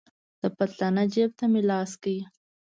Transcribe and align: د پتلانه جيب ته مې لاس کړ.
د 0.41 0.43
پتلانه 0.57 1.03
جيب 1.13 1.31
ته 1.39 1.45
مې 1.51 1.61
لاس 1.69 1.91
کړ. 2.01 2.17